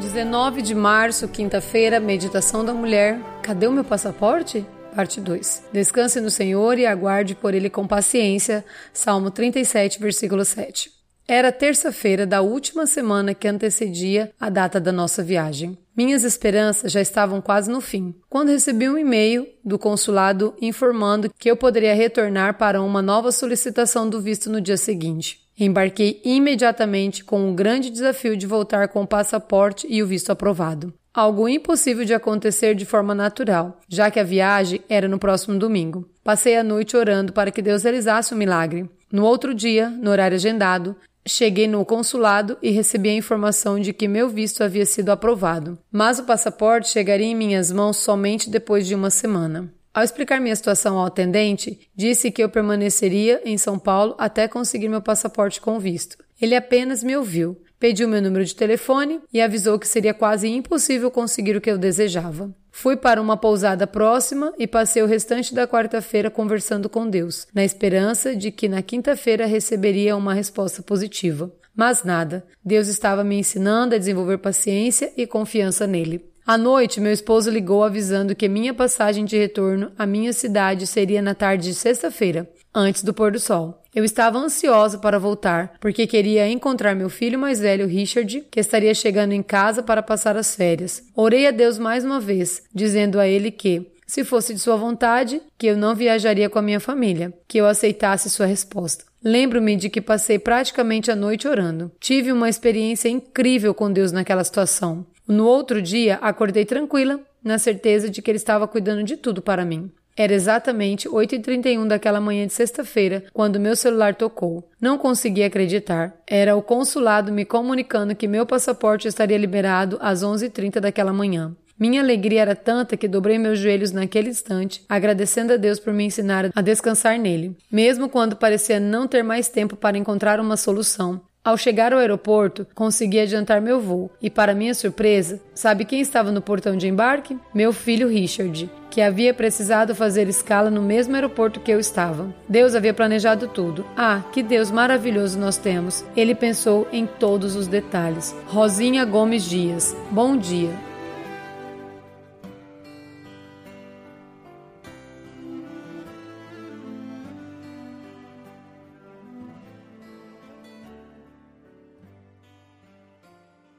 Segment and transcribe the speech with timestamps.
[0.00, 3.20] 19 de março, quinta-feira, meditação da mulher.
[3.42, 4.66] Cadê o meu passaporte?
[4.94, 5.64] Parte 2.
[5.72, 8.64] Descanse no Senhor e aguarde por ele com paciência.
[8.92, 10.90] Salmo 37, versículo 7.
[11.26, 15.78] Era terça-feira da última semana que antecedia a data da nossa viagem.
[15.96, 21.50] Minhas esperanças já estavam quase no fim, quando recebi um e-mail do consulado informando que
[21.50, 25.40] eu poderia retornar para uma nova solicitação do visto no dia seguinte.
[25.58, 30.92] Embarquei imediatamente com o grande desafio de voltar com o passaporte e o visto aprovado.
[31.14, 36.08] Algo impossível de acontecer de forma natural, já que a viagem era no próximo domingo.
[36.24, 38.88] Passei a noite orando para que Deus realizasse o milagre.
[39.12, 44.08] No outro dia, no horário agendado, cheguei no consulado e recebi a informação de que
[44.08, 48.94] meu visto havia sido aprovado, mas o passaporte chegaria em minhas mãos somente depois de
[48.94, 49.70] uma semana.
[49.94, 54.88] Ao explicar minha situação ao atendente, disse que eu permaneceria em São Paulo até conseguir
[54.88, 56.16] meu passaporte com visto.
[56.40, 61.10] Ele apenas me ouviu, pediu meu número de telefone e avisou que seria quase impossível
[61.10, 62.50] conseguir o que eu desejava.
[62.70, 67.62] Fui para uma pousada próxima e passei o restante da quarta-feira conversando com Deus, na
[67.62, 71.52] esperança de que na quinta-feira receberia uma resposta positiva.
[71.76, 72.46] Mas nada.
[72.64, 76.31] Deus estava me ensinando a desenvolver paciência e confiança nele.
[76.44, 81.22] À noite, meu esposo ligou avisando que minha passagem de retorno à minha cidade seria
[81.22, 83.80] na tarde de sexta-feira, antes do pôr do sol.
[83.94, 88.92] Eu estava ansiosa para voltar, porque queria encontrar meu filho mais velho, Richard, que estaria
[88.92, 91.04] chegando em casa para passar as férias.
[91.14, 95.40] Orei a Deus mais uma vez, dizendo a ele que, se fosse de sua vontade,
[95.56, 99.06] que eu não viajaria com a minha família, que eu aceitasse sua resposta.
[99.24, 101.90] Lembro-me de que passei praticamente a noite orando.
[101.98, 105.06] Tive uma experiência incrível com Deus naquela situação.
[105.26, 109.64] No outro dia, acordei tranquila, na certeza de que ele estava cuidando de tudo para
[109.64, 109.90] mim.
[110.14, 114.68] Era exatamente 8h31 daquela manhã de sexta-feira quando meu celular tocou.
[114.78, 116.14] Não consegui acreditar.
[116.26, 121.56] Era o consulado me comunicando que meu passaporte estaria liberado às 11h30 daquela manhã.
[121.78, 126.04] Minha alegria era tanta que dobrei meus joelhos naquele instante, agradecendo a Deus por me
[126.04, 131.20] ensinar a descansar nele, mesmo quando parecia não ter mais tempo para encontrar uma solução.
[131.44, 136.30] Ao chegar ao aeroporto, consegui adiantar meu voo e, para minha surpresa, sabe quem estava
[136.30, 137.36] no portão de embarque?
[137.52, 142.32] Meu filho Richard, que havia precisado fazer escala no mesmo aeroporto que eu estava.
[142.48, 143.84] Deus havia planejado tudo.
[143.96, 146.04] Ah, que Deus maravilhoso nós temos!
[146.16, 148.32] Ele pensou em todos os detalhes.
[148.46, 149.96] Rosinha Gomes Dias.
[150.12, 150.70] Bom dia.